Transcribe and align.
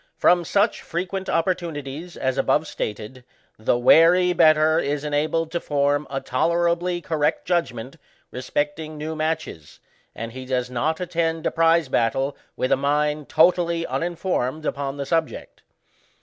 From 0.17 0.43
such 0.43 0.81
frequent 0.81 1.27
opportu 1.27 1.69
nities 1.71 2.17
as 2.17 2.39
above 2.39 2.65
stated, 2.65 3.23
the 3.59 3.77
wary 3.77 4.33
better 4.33 4.79
is 4.79 5.03
enabled 5.03 5.51
to 5.51 5.59
form 5.59 6.07
a 6.09 6.19
tolerably 6.19 7.01
correct 7.01 7.45
judgment 7.45 7.97
respecting 8.31 8.97
new 8.97 9.15
matches, 9.15 9.79
and 10.15 10.31
he 10.31 10.45
does 10.47 10.71
not 10.71 10.99
attend 10.99 11.45
a 11.45 11.51
prize 11.51 11.87
battle 11.87 12.35
with 12.55 12.71
a 12.71 12.75
mind 12.77 13.29
totally 13.29 13.85
uninformed 13.85 14.65
upon 14.65 14.97
the 14.97 15.05
subject. 15.05 15.61